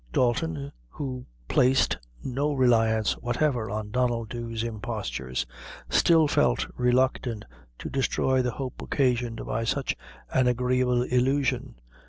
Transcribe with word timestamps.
Dalton, 0.11 0.71
who 0.89 1.27
placed 1.47 1.99
no 2.23 2.53
reliance 2.53 3.13
whatever 3.19 3.69
on 3.69 3.91
Donnel 3.91 4.25
Dhu's 4.25 4.63
impostures, 4.63 5.45
still 5.91 6.27
felt 6.27 6.65
reluctant 6.75 7.45
to 7.77 7.87
destroy 7.87 8.41
the 8.41 8.49
hope 8.49 8.81
occasioned 8.81 9.45
by 9.45 9.63
such 9.63 9.95
an 10.33 10.47
agreeable 10.47 11.03
illusion. 11.03 11.75